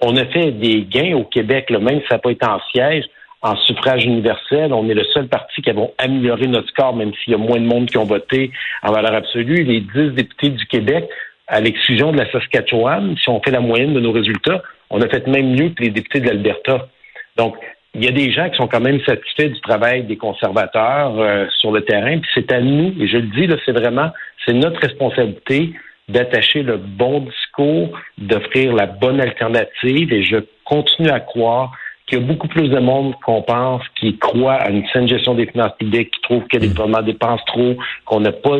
On 0.00 0.16
a 0.16 0.24
fait 0.24 0.52
des 0.52 0.82
gains 0.82 1.14
au 1.14 1.24
Québec, 1.24 1.68
là, 1.68 1.78
même 1.78 2.00
si 2.00 2.06
ça 2.08 2.14
n'a 2.14 2.20
pas 2.20 2.30
été 2.30 2.46
en 2.46 2.58
siège, 2.72 3.04
en 3.42 3.56
suffrage 3.56 4.04
universel. 4.04 4.72
On 4.72 4.88
est 4.88 4.94
le 4.94 5.04
seul 5.12 5.28
parti 5.28 5.60
qui 5.60 5.70
a 5.70 5.74
amélioré 5.98 6.46
notre 6.46 6.68
score, 6.68 6.96
même 6.96 7.12
s'il 7.22 7.32
y 7.32 7.34
a 7.34 7.38
moins 7.38 7.60
de 7.60 7.66
monde 7.66 7.86
qui 7.86 7.98
ont 7.98 8.04
voté 8.04 8.50
en 8.82 8.92
valeur 8.92 9.12
absolue. 9.12 9.62
Les 9.62 9.80
dix 9.80 10.10
députés 10.14 10.50
du 10.50 10.66
Québec 10.66 11.06
à 11.50 11.60
l'exclusion 11.60 12.12
de 12.12 12.18
la 12.18 12.30
Saskatchewan, 12.30 13.16
si 13.18 13.28
on 13.28 13.42
fait 13.42 13.50
la 13.50 13.60
moyenne 13.60 13.92
de 13.92 14.00
nos 14.00 14.12
résultats, 14.12 14.62
on 14.88 15.02
a 15.02 15.08
fait 15.08 15.26
même 15.26 15.50
mieux 15.50 15.70
que 15.70 15.82
les 15.82 15.90
députés 15.90 16.20
de 16.20 16.26
l'Alberta. 16.28 16.88
Donc, 17.36 17.56
il 17.94 18.04
y 18.04 18.08
a 18.08 18.12
des 18.12 18.30
gens 18.30 18.48
qui 18.48 18.56
sont 18.56 18.68
quand 18.68 18.80
même 18.80 19.00
satisfaits 19.04 19.48
du 19.48 19.60
travail 19.60 20.04
des 20.04 20.16
conservateurs 20.16 21.18
euh, 21.18 21.46
sur 21.58 21.72
le 21.72 21.80
terrain, 21.82 22.18
puis 22.18 22.30
c'est 22.34 22.52
à 22.52 22.60
nous, 22.60 22.94
et 23.00 23.08
je 23.08 23.16
le 23.16 23.26
dis, 23.34 23.48
là, 23.48 23.56
c'est 23.66 23.72
vraiment, 23.72 24.10
c'est 24.46 24.52
notre 24.52 24.80
responsabilité 24.80 25.72
d'attacher 26.08 26.62
le 26.62 26.76
bon 26.76 27.20
discours, 27.20 27.98
d'offrir 28.18 28.72
la 28.72 28.86
bonne 28.86 29.20
alternative, 29.20 30.12
et 30.12 30.22
je 30.22 30.36
continue 30.64 31.10
à 31.10 31.18
croire 31.18 31.72
qu'il 32.10 32.18
y 32.18 32.22
a 32.22 32.26
beaucoup 32.26 32.48
plus 32.48 32.68
de 32.68 32.78
monde 32.78 33.14
qu'on 33.24 33.42
pense 33.42 33.82
qui 33.98 34.18
croit 34.18 34.54
à 34.54 34.68
une 34.68 34.86
saine 34.88 35.08
gestion 35.08 35.34
des 35.34 35.46
finances 35.46 35.72
publiques, 35.78 36.10
qui 36.10 36.20
trouve 36.22 36.42
que 36.48 36.58
les 36.58 36.68
mm. 36.68 36.70
gouvernements 36.72 37.02
dépensent 37.02 37.44
trop, 37.46 37.76
qu'on 38.04 38.20
n'a 38.20 38.32
pas 38.32 38.56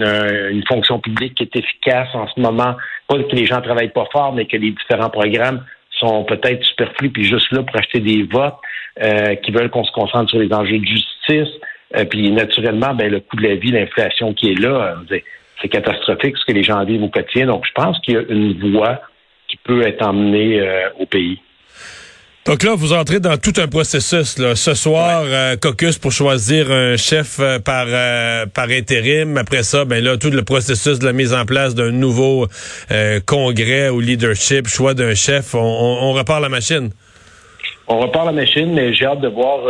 une 0.00 0.64
fonction 0.68 0.98
publique 0.98 1.36
qui 1.36 1.44
est 1.44 1.56
efficace 1.56 2.08
en 2.14 2.26
ce 2.26 2.40
moment, 2.40 2.74
pas 3.08 3.22
que 3.22 3.36
les 3.36 3.46
gens 3.46 3.60
travaillent 3.60 3.92
pas 3.92 4.06
fort, 4.12 4.32
mais 4.34 4.46
que 4.46 4.56
les 4.56 4.72
différents 4.72 5.10
programmes 5.10 5.64
sont 5.92 6.24
peut-être 6.24 6.64
superflus 6.64 7.10
puis 7.10 7.24
juste 7.24 7.50
là 7.52 7.62
pour 7.62 7.76
acheter 7.76 8.00
des 8.00 8.24
votes, 8.24 8.56
euh, 9.02 9.36
qui 9.36 9.52
veulent 9.52 9.70
qu'on 9.70 9.84
se 9.84 9.92
concentre 9.92 10.30
sur 10.30 10.38
les 10.38 10.52
enjeux 10.52 10.78
de 10.78 10.84
justice. 10.84 11.54
Euh, 11.96 12.04
puis 12.04 12.30
naturellement, 12.30 12.94
ben, 12.94 13.10
le 13.10 13.20
coût 13.20 13.36
de 13.36 13.46
la 13.46 13.54
vie, 13.54 13.70
l'inflation 13.70 14.34
qui 14.34 14.50
est 14.50 14.60
là, 14.60 14.96
euh, 15.10 15.20
c'est 15.60 15.68
catastrophique 15.68 16.36
ce 16.36 16.44
que 16.44 16.52
les 16.52 16.64
gens 16.64 16.84
vivent 16.84 17.04
au 17.04 17.08
quotidien. 17.08 17.46
Donc, 17.46 17.64
je 17.66 17.72
pense 17.72 17.98
qu'il 18.00 18.14
y 18.14 18.16
a 18.16 18.22
une 18.28 18.72
voie 18.72 19.00
qui 19.48 19.56
peut 19.58 19.86
être 19.86 20.04
emmenée 20.04 20.60
au 20.98 21.06
pays. 21.06 21.38
Donc 22.44 22.64
là, 22.64 22.74
vous 22.74 22.92
entrez 22.92 23.20
dans 23.20 23.36
tout 23.36 23.52
un 23.60 23.68
processus. 23.68 24.36
Là. 24.36 24.56
Ce 24.56 24.74
soir, 24.74 25.22
euh, 25.24 25.54
caucus 25.54 25.96
pour 25.98 26.10
choisir 26.10 26.72
un 26.72 26.96
chef 26.96 27.38
euh, 27.38 27.60
par 27.60 27.84
euh, 27.86 28.46
par 28.52 28.68
intérim. 28.68 29.36
Après 29.36 29.62
ça, 29.62 29.84
ben 29.84 30.02
là, 30.02 30.16
tout 30.16 30.30
le 30.30 30.42
processus 30.42 30.98
de 30.98 31.06
la 31.06 31.12
mise 31.12 31.34
en 31.34 31.44
place 31.44 31.76
d'un 31.76 31.92
nouveau 31.92 32.48
congrès 33.26 33.90
ou 33.90 34.00
leadership, 34.00 34.66
choix 34.66 34.92
d'un 34.92 35.14
chef. 35.14 35.54
On, 35.54 35.58
on, 35.60 36.12
repart 36.14 36.42
la 36.42 36.48
machine. 36.48 36.90
On 37.86 38.00
repart 38.00 38.26
la 38.26 38.32
machine, 38.32 38.74
mais 38.74 38.92
j'ai 38.92 39.06
hâte 39.06 39.20
de 39.20 39.28
voir 39.28 39.60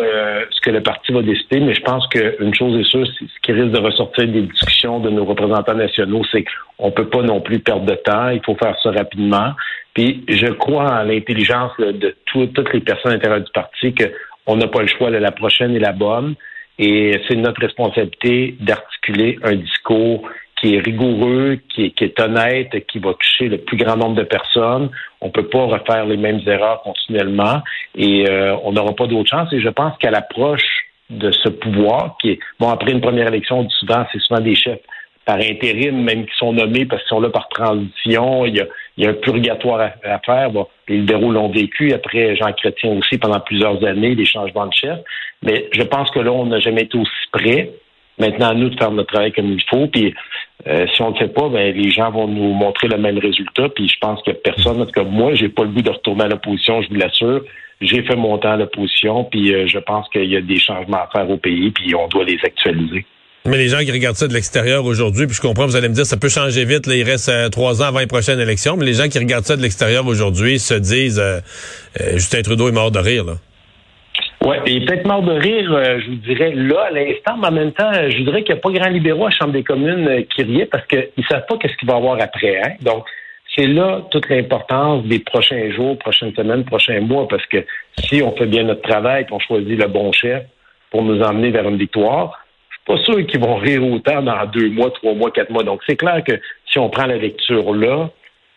ce 0.50 0.60
que 0.62 0.70
le 0.70 0.82
parti 0.82 1.12
va 1.12 1.20
décider. 1.22 1.60
Mais 1.60 1.74
je 1.74 1.82
pense 1.82 2.06
qu'une 2.08 2.54
chose 2.54 2.80
est 2.80 2.88
sûre, 2.88 3.06
ce 3.06 3.40
qui 3.42 3.52
risque 3.52 3.72
de 3.72 3.80
ressortir 3.80 4.26
des 4.28 4.42
discussions 4.42 4.98
de 4.98 5.10
nos 5.10 5.24
représentants 5.24 5.74
nationaux, 5.74 6.22
c'est 6.32 6.44
qu'on 6.78 6.90
peut 6.90 7.08
pas 7.08 7.22
non 7.22 7.40
plus 7.40 7.58
perdre 7.58 7.84
de 7.84 7.94
temps. 7.94 8.30
Il 8.30 8.40
faut 8.44 8.56
faire 8.56 8.76
ça 8.82 8.90
rapidement. 8.90 9.52
Puis 9.94 10.24
je 10.28 10.46
crois 10.46 11.00
en 11.00 11.02
l'intelligence 11.04 11.72
de 11.78 12.16
toutes 12.26 12.72
les 12.72 12.80
personnes 12.80 13.12
à 13.12 13.14
l'intérieur 13.14 13.40
du 13.40 13.52
parti 13.52 13.94
qu'on 13.94 14.56
n'a 14.56 14.68
pas 14.68 14.82
le 14.82 14.88
choix, 14.88 15.10
de 15.10 15.16
la 15.16 15.32
prochaine 15.32 15.74
et 15.74 15.78
la 15.78 15.92
bonne. 15.92 16.34
Et 16.78 17.20
c'est 17.28 17.36
notre 17.36 17.60
responsabilité 17.60 18.56
d'articuler 18.60 19.38
un 19.42 19.54
discours 19.54 20.28
qui 20.62 20.76
est 20.76 20.78
rigoureux, 20.78 21.58
qui 21.68 21.86
est, 21.86 21.90
qui 21.90 22.04
est, 22.04 22.20
honnête, 22.20 22.70
qui 22.86 22.98
va 23.00 23.14
toucher 23.14 23.48
le 23.48 23.58
plus 23.58 23.76
grand 23.76 23.96
nombre 23.96 24.14
de 24.14 24.22
personnes. 24.22 24.90
On 25.20 25.30
peut 25.30 25.48
pas 25.48 25.64
refaire 25.64 26.06
les 26.06 26.16
mêmes 26.16 26.40
erreurs 26.46 26.82
continuellement 26.82 27.62
et 27.96 28.28
euh, 28.28 28.56
on 28.62 28.72
n'aura 28.72 28.94
pas 28.94 29.06
d'autre 29.06 29.28
chance. 29.28 29.52
Et 29.52 29.60
je 29.60 29.68
pense 29.68 29.96
qu'à 29.98 30.10
l'approche 30.10 30.86
de 31.10 31.30
ce 31.32 31.48
pouvoir, 31.48 32.16
qui 32.20 32.30
est 32.30 32.38
bon 32.58 32.70
après 32.70 32.92
une 32.92 33.00
première 33.00 33.28
élection, 33.28 33.68
souvent 33.68 34.06
c'est 34.12 34.20
souvent 34.20 34.40
des 34.40 34.54
chefs 34.54 34.80
par 35.24 35.36
intérim, 35.36 36.02
même 36.02 36.26
qui 36.26 36.34
sont 36.36 36.52
nommés 36.52 36.86
parce 36.86 37.02
qu'ils 37.02 37.10
sont 37.10 37.20
là 37.20 37.30
par 37.30 37.48
transition. 37.48 38.46
Il 38.46 38.56
y 38.56 38.60
a, 38.60 38.66
il 38.96 39.04
y 39.04 39.06
a 39.06 39.10
un 39.10 39.14
purgatoire 39.14 39.92
à, 40.04 40.18
faire. 40.20 40.50
Bon, 40.50 40.66
les 40.88 40.98
libéraux 40.98 41.32
l'ont 41.32 41.48
vécu. 41.48 41.92
Après, 41.92 42.36
Jean 42.36 42.52
Chrétien 42.52 42.92
aussi, 42.92 43.18
pendant 43.18 43.40
plusieurs 43.40 43.82
années, 43.84 44.14
des 44.14 44.24
changements 44.24 44.66
de 44.66 44.74
chef. 44.74 44.98
Mais 45.42 45.68
je 45.72 45.82
pense 45.82 46.10
que 46.10 46.20
là, 46.20 46.32
on 46.32 46.46
n'a 46.46 46.60
jamais 46.60 46.82
été 46.82 46.98
aussi 46.98 47.10
près. 47.32 47.70
Maintenant, 48.18 48.50
à 48.50 48.54
nous 48.54 48.68
de 48.68 48.78
faire 48.78 48.90
notre 48.90 49.12
travail 49.12 49.32
comme 49.32 49.52
il 49.52 49.62
faut. 49.68 49.86
Puis, 49.86 50.14
euh, 50.66 50.86
si 50.94 51.02
on 51.02 51.08
ne 51.08 51.14
le 51.14 51.18
fait 51.18 51.32
pas, 51.32 51.48
ben, 51.48 51.74
les 51.74 51.90
gens 51.90 52.10
vont 52.10 52.28
nous 52.28 52.52
montrer 52.52 52.88
le 52.88 52.98
même 52.98 53.18
résultat. 53.18 53.68
Puis, 53.70 53.88
je 53.88 53.98
pense 53.98 54.22
que 54.22 54.32
personne, 54.32 54.80
en 54.82 54.84
tout 54.84 54.92
cas, 54.92 55.04
moi, 55.04 55.34
j'ai 55.34 55.48
pas 55.48 55.64
le 55.64 55.70
goût 55.70 55.82
de 55.82 55.90
retourner 55.90 56.24
à 56.24 56.28
l'opposition, 56.28 56.82
je 56.82 56.88
vous 56.88 56.96
l'assure. 56.96 57.42
J'ai 57.80 58.02
fait 58.02 58.14
mon 58.14 58.38
temps 58.38 58.52
à 58.52 58.56
l'opposition, 58.56 59.24
puis 59.24 59.52
euh, 59.52 59.66
je 59.66 59.78
pense 59.78 60.08
qu'il 60.10 60.26
y 60.26 60.36
a 60.36 60.40
des 60.40 60.58
changements 60.58 60.98
à 60.98 61.08
faire 61.12 61.28
au 61.28 61.36
pays, 61.36 61.70
puis 61.70 61.94
on 61.96 62.06
doit 62.06 62.24
les 62.24 62.38
actualiser. 62.44 63.04
Mais 63.44 63.58
les 63.58 63.68
gens 63.68 63.78
qui 63.78 63.90
regardent 63.90 64.16
ça 64.16 64.28
de 64.28 64.34
l'extérieur 64.34 64.84
aujourd'hui, 64.84 65.26
puis 65.26 65.34
je 65.34 65.40
comprends, 65.40 65.66
vous 65.66 65.74
allez 65.74 65.88
me 65.88 65.94
dire, 65.94 66.06
ça 66.06 66.16
peut 66.16 66.28
changer 66.28 66.64
vite, 66.64 66.86
là, 66.86 66.94
il 66.94 67.02
reste 67.02 67.28
euh, 67.28 67.48
trois 67.48 67.82
ans 67.82 67.86
avant 67.86 67.98
les 67.98 68.06
prochaines 68.06 68.38
élections, 68.38 68.76
mais 68.76 68.86
les 68.86 68.94
gens 68.94 69.08
qui 69.08 69.18
regardent 69.18 69.44
ça 69.44 69.56
de 69.56 69.62
l'extérieur 69.62 70.06
aujourd'hui 70.06 70.60
se 70.60 70.74
disent, 70.74 71.18
euh, 71.18 71.40
euh, 72.00 72.12
Justin 72.12 72.42
Trudeau 72.42 72.68
est 72.68 72.72
mort 72.72 72.92
de 72.92 73.00
rire, 73.00 73.24
là. 73.24 73.32
Oui, 74.44 74.56
il 74.66 74.82
est 74.82 74.86
peut-être 74.86 75.06
mort 75.06 75.22
de 75.22 75.32
rire, 75.32 76.00
je 76.00 76.10
vous 76.10 76.16
dirais, 76.16 76.52
là, 76.54 76.86
à 76.88 76.90
l'instant, 76.90 77.36
mais 77.40 77.48
en 77.48 77.52
même 77.52 77.72
temps, 77.72 77.92
je 77.92 78.22
dirais 78.22 78.42
qu'il 78.42 78.54
n'y 78.54 78.60
a 78.60 78.62
pas 78.62 78.70
grand 78.70 78.90
libéraux 78.90 79.26
à 79.26 79.30
la 79.30 79.36
Chambre 79.36 79.52
des 79.52 79.62
communes 79.62 80.24
qui 80.34 80.42
riaient 80.42 80.66
parce 80.66 80.84
qu'ils 80.86 81.10
ne 81.16 81.22
savent 81.24 81.46
pas 81.48 81.56
qu'est-ce 81.58 81.76
qu'il 81.76 81.88
va 81.88 81.94
y 81.94 81.96
avoir 81.96 82.20
après. 82.20 82.60
Hein? 82.60 82.72
Donc, 82.80 83.04
c'est 83.54 83.68
là 83.68 84.02
toute 84.10 84.28
l'importance 84.28 85.04
des 85.04 85.20
prochains 85.20 85.70
jours, 85.70 85.96
prochaines 85.96 86.34
semaines, 86.34 86.64
prochains 86.64 87.00
mois, 87.00 87.28
parce 87.28 87.46
que 87.46 87.64
si 87.98 88.20
on 88.20 88.36
fait 88.36 88.46
bien 88.46 88.64
notre 88.64 88.82
travail, 88.82 89.26
qu'on 89.26 89.38
choisit 89.38 89.78
le 89.78 89.86
bon 89.86 90.10
chef 90.10 90.42
pour 90.90 91.02
nous 91.02 91.22
emmener 91.22 91.50
vers 91.50 91.68
une 91.68 91.78
victoire, 91.78 92.41
pas 92.86 92.98
sûr 92.98 93.26
qu'ils 93.26 93.40
vont 93.40 93.56
rire 93.56 93.84
autant 93.86 94.22
dans 94.22 94.46
deux 94.46 94.70
mois, 94.70 94.90
trois 94.90 95.14
mois, 95.14 95.30
quatre 95.30 95.50
mois. 95.50 95.62
Donc, 95.62 95.82
c'est 95.86 95.96
clair 95.96 96.22
que 96.26 96.40
si 96.70 96.78
on 96.78 96.88
prend 96.88 97.06
la 97.06 97.16
lecture 97.16 97.74
là, 97.74 98.10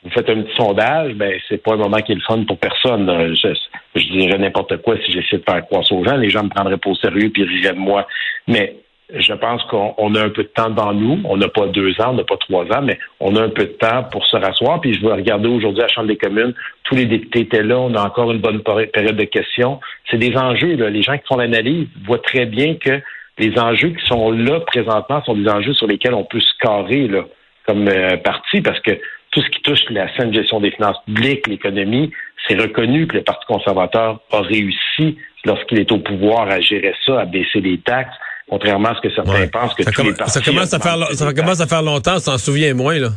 vous 0.06 0.12
faites 0.12 0.30
un 0.30 0.44
petit 0.44 0.56
sondage, 0.56 1.14
ben 1.16 1.34
c'est 1.50 1.62
pas 1.62 1.74
un 1.74 1.78
moment 1.78 1.98
qui 1.98 2.12
est 2.12 2.16
le 2.16 2.22
fun 2.22 2.44
pour 2.44 2.60
personne. 2.60 3.36
Je, 3.36 4.12
dirais 4.12 4.38
n'importe 4.38 4.78
quoi 4.84 4.96
si 5.04 5.12
j'essaie 5.12 5.38
de 5.38 5.44
faire 5.50 5.66
croire 5.66 5.84
aux 5.92 6.06
gens. 6.06 6.16
Les 6.16 6.30
gens 6.30 6.44
me 6.44 6.50
prendraient 6.50 6.78
pas 6.78 6.92
au 6.92 6.96
sérieux 6.96 7.32
puis 7.32 7.44
riraient 7.44 7.74
de 7.74 7.80
moi. 7.80 8.08
Mais 8.48 8.76
je 9.14 9.34
pense 9.34 9.64
qu'on 9.64 10.16
a 10.16 10.24
un 10.24 10.30
peu 10.30 10.44
de 10.44 10.50
temps 10.50 10.70
devant 10.70 10.94
nous. 10.94 11.22
On 11.26 11.38
n'a 11.38 11.48
pas 11.48 11.66
deux 11.68 11.92
ans, 12.02 12.10
on 12.10 12.14
n'a 12.14 12.24
pas 12.24 12.38
trois 12.38 12.66
ans, 12.66 12.84
mais 12.84 13.00
on 13.20 13.36
a 13.36 13.42
un 13.42 13.50
peu 13.50 13.64
de 13.64 13.74
temps 13.80 14.04
pour 14.12 14.26
se 14.28 14.38
rasseoir. 14.38 14.80
Puis 14.80 14.94
je 14.94 15.02
veux 15.02 15.12
regarder 15.12 15.48
aujourd'hui 15.48 15.82
à 15.82 15.88
la 15.88 15.92
Chambre 15.92 16.08
des 16.08 16.18
communes, 16.18 16.54
tous 16.84 16.96
les 16.96 17.06
députés 17.06 17.42
étaient 17.42 17.64
là, 17.64 17.80
on 17.80 17.94
a 17.96 18.04
encore 18.04 18.32
une 18.32 18.42
bonne 18.42 18.62
période 18.62 19.18
de 19.18 19.24
questions. 19.24 19.80
C'est 20.12 20.18
des 20.18 20.38
enjeux. 20.38 20.76
Là. 20.76 20.92
Les 20.92 21.02
gens 21.02 21.18
qui 21.18 21.26
font 21.28 21.38
l'analyse 21.38 21.88
voient 22.06 22.20
très 22.20 22.46
bien 22.46 22.76
que 22.76 23.02
les 23.38 23.58
enjeux 23.60 23.90
qui 23.90 24.06
sont 24.06 24.32
là 24.32 24.60
présentement 24.62 25.24
sont 25.24 25.36
des 25.36 25.48
enjeux 25.50 25.74
sur 25.74 25.88
lesquels 25.88 26.14
on 26.14 26.24
peut 26.24 26.40
se 26.40 26.54
carrer 26.62 27.08
là, 27.08 27.26
comme 27.66 27.88
euh, 27.88 28.18
parti, 28.18 28.62
parce 28.62 28.80
que 28.80 28.92
tout 29.32 29.42
ce 29.42 29.50
qui 29.50 29.62
touche 29.62 29.80
la 29.90 30.14
saine 30.16 30.34
gestion 30.34 30.62
des 30.62 30.72
finances 30.72 30.98
publiques, 31.06 31.48
l'économie, 31.48 32.12
c'est 32.48 32.56
reconnu 32.56 33.08
que 33.08 33.18
le 33.18 33.24
Parti 33.24 33.46
conservateur 33.48 34.22
a 34.32 34.42
réussi 34.42 35.18
lorsqu'il 35.44 35.80
est 35.80 35.92
au 35.92 36.00
pouvoir 36.00 36.50
à 36.50 36.62
gérer 36.62 36.94
ça, 37.06 37.22
à 37.22 37.26
baisser 37.26 37.60
les 37.60 37.78
taxes, 37.80 38.16
contrairement 38.50 38.90
à 38.90 38.96
ce 38.96 39.02
que 39.02 39.14
certains 39.14 39.48
pensent 39.48 39.74
que 39.74 39.84
ça, 39.84 39.92
tous 39.92 40.04
les 40.04 40.14
partis 40.14 40.32
ça 40.32 40.42
commence 40.42 40.74
à 40.74 40.80
faire 40.80 40.98
ça 41.12 41.34
commence 41.34 41.62
à 41.62 41.68
faire 41.68 41.82
longtemps, 41.82 42.20
s'en 42.20 42.38
souvient 42.38 42.74
moins 42.74 42.98
là. 42.98 43.10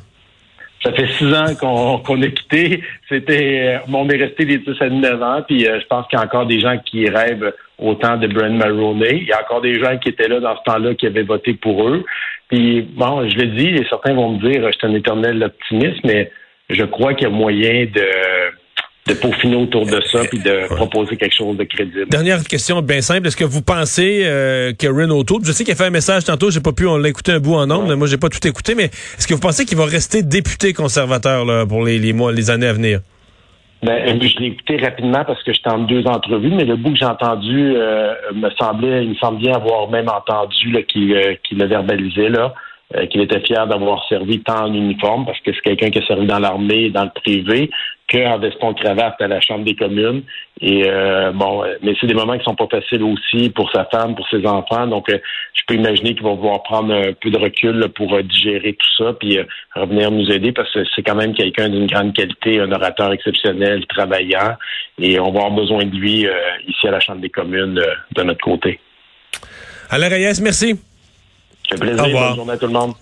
Ça 0.83 0.93
fait 0.93 1.09
six 1.19 1.33
ans 1.35 1.55
qu'on 1.59 1.99
qu'on 1.99 2.23
a 2.23 2.29
quitté. 2.29 2.83
C'était, 3.09 3.81
euh, 3.85 3.93
on 3.93 4.09
est 4.09 4.17
resté 4.17 4.45
les 4.45 4.59
10 4.59 4.81
à 4.81 4.89
9 4.89 5.23
ans, 5.23 5.43
puis 5.47 5.67
euh, 5.67 5.81
je 5.81 5.87
pense 5.87 6.07
qu'il 6.07 6.19
y 6.19 6.23
a 6.23 6.25
encore 6.25 6.47
des 6.47 6.61
gens 6.61 6.79
qui 6.79 7.09
rêvent 7.09 7.53
autant 7.79 8.17
de 8.17 8.27
Brent 8.29 8.57
Maroney. 8.57 9.19
Il 9.23 9.29
y 9.29 9.33
a 9.33 9.41
encore 9.41 9.61
des 9.61 9.81
gens 9.81 9.99
qui 9.99 10.11
étaient 10.11 10.29
là 10.29 10.41
dans 10.41 10.57
ce 10.57 10.63
temps-là 10.65 10.95
qui 10.95 11.07
avaient 11.07 11.23
voté 11.23 11.55
pour 11.55 11.89
eux. 11.89 12.05
Puis 12.49 12.83
bon, 12.83 13.29
je 13.29 13.37
le 13.37 13.47
dis, 13.47 13.69
et 13.69 13.87
certains 13.89 14.15
vont 14.15 14.35
me 14.35 14.51
dire, 14.51 14.67
je 14.67 14.79
suis 14.79 14.87
un 14.87 14.95
éternel 14.95 15.43
optimiste, 15.43 16.01
mais 16.05 16.31
je 16.71 16.85
crois 16.85 17.15
qu'il 17.15 17.29
y 17.29 17.31
a 17.31 17.35
moyen 17.35 17.87
de 17.87 18.07
de 19.09 19.15
peaufiner 19.15 19.57
autour 19.57 19.87
de 19.87 20.01
ça 20.13 20.21
puis 20.29 20.39
de 20.39 20.75
proposer 20.75 21.17
quelque 21.17 21.35
chose 21.35 21.57
de 21.57 21.65
crédible. 21.65 22.09
Dernière 22.09 22.43
question 22.45 22.81
bien 22.83 23.01
simple. 23.01 23.27
Est-ce 23.27 23.37
que 23.37 23.45
vous 23.45 23.63
pensez 23.63 24.23
euh, 24.25 24.73
que 24.73 24.87
O'Toole, 24.87 25.45
je 25.45 25.53
sais 25.53 25.65
qu'il 25.65 25.73
a 25.73 25.77
fait 25.77 25.87
un 25.87 25.91
message 25.91 26.25
tantôt, 26.25 26.51
j'ai 26.51 26.61
pas 26.61 26.73
pu, 26.73 26.87
on 26.87 26.97
l'a 26.97 27.09
écouté 27.09 27.33
un 27.33 27.41
bout 27.41 27.55
en 27.55 27.67
nombre, 27.67 27.89
mais 27.89 27.97
moi 27.97 28.07
j'ai 28.07 28.19
pas 28.19 28.29
tout 28.29 28.47
écouté, 28.47 28.75
mais 28.75 28.85
est-ce 28.85 29.27
que 29.27 29.35
vous 29.35 29.41
pensez 29.41 29.65
qu'il 29.65 29.79
va 29.79 29.87
rester 29.87 30.23
député 30.23 30.73
conservateur 30.73 31.45
là, 31.45 31.67
pour 31.67 31.85
les, 31.85 31.99
les 31.99 32.13
mois, 32.13 32.33
les 32.33 32.51
années 32.51 32.69
à 32.69 32.73
venir? 32.73 33.01
Ben, 33.83 34.21
je 34.21 34.39
l'ai 34.39 34.49
écouté 34.49 34.77
rapidement 34.79 35.25
parce 35.25 35.43
que 35.45 35.53
j'étais 35.53 35.71
en 35.71 35.79
deux 35.79 36.05
entrevues, 36.07 36.51
mais 36.51 36.65
le 36.65 36.77
bout 36.77 36.91
que 36.91 36.99
j'ai 36.99 37.05
entendu 37.05 37.75
euh, 37.77 38.13
me 38.35 38.51
semblait, 38.59 39.05
il 39.05 39.11
me 39.11 39.15
semble 39.15 39.39
bien 39.39 39.55
avoir 39.55 39.89
même 39.89 40.09
entendu 40.09 40.85
qu'il 40.87 41.13
euh, 41.15 41.35
le 41.53 41.65
verbalisait 41.67 42.29
là. 42.29 42.55
Euh, 42.97 43.05
qu'il 43.05 43.21
était 43.21 43.41
fier 43.41 43.67
d'avoir 43.67 44.03
servi 44.09 44.41
tant 44.41 44.65
en 44.65 44.73
uniforme, 44.73 45.27
parce 45.27 45.39
que 45.41 45.53
c'est 45.53 45.61
quelqu'un 45.61 45.91
qui 45.91 45.99
a 45.99 46.07
servi 46.07 46.27
dans 46.27 46.39
l'armée 46.39 46.85
et 46.85 46.91
dans 46.91 47.05
le 47.05 47.11
privé, 47.11 47.69
qu'en 48.11 48.39
veston-cravate 48.39 49.21
à 49.21 49.29
la 49.29 49.41
Chambre 49.41 49.65
des 49.65 49.75
communes. 49.75 50.23
Et 50.61 50.85
euh, 50.87 51.31
bon, 51.33 51.65
mais 51.83 51.95
c'est 52.01 52.07
des 52.07 52.15
moments 52.15 52.37
qui 52.39 52.45
sont 52.45 52.55
pas 52.55 52.67
faciles 52.71 53.03
aussi 53.03 53.51
pour 53.51 53.71
sa 53.71 53.85
femme, 53.85 54.15
pour 54.15 54.27
ses 54.29 54.47
enfants. 54.47 54.87
Donc, 54.87 55.11
euh, 55.11 55.19
je 55.55 55.63
peux 55.67 55.75
imaginer 55.75 56.15
qu'il 56.15 56.23
va 56.23 56.35
pouvoir 56.35 56.63
prendre 56.63 56.95
un 56.95 57.13
peu 57.13 57.31
de 57.31 57.39
recul 57.39 57.89
pour 57.95 58.21
digérer 58.23 58.73
tout 58.73 59.05
ça, 59.05 59.13
puis 59.13 59.39
revenir 59.75 60.11
nous 60.11 60.31
aider, 60.31 60.53
parce 60.53 60.73
que 60.73 60.81
c'est 60.95 61.03
quand 61.03 61.15
même 61.15 61.35
quelqu'un 61.35 61.69
d'une 61.69 61.87
grande 61.87 62.15
qualité, 62.15 62.61
un 62.61 62.73
orateur 62.73 63.13
exceptionnel, 63.13 63.87
travaillant, 63.87 64.57
et 64.99 65.21
on 65.21 65.31
va 65.31 65.41
avoir 65.41 65.51
besoin 65.51 65.85
de 65.85 65.95
lui 65.95 66.27
ici 66.67 66.89
à 66.89 66.93
la 66.93 67.01
Chambre 67.01 67.21
des 67.21 67.29
communes 67.29 67.75
de 68.17 68.23
notre 68.23 68.41
côté. 68.41 68.81
Alain 69.91 70.09
Reyes, 70.09 70.41
merci. 70.43 70.81
C'est 71.69 71.75
un 71.75 71.79
plaisir. 71.79 72.05
Bonne 72.05 72.37
journée 72.37 72.53
à 72.53 72.57
tout 72.57 72.67
le 72.67 72.73
monde. 72.73 72.95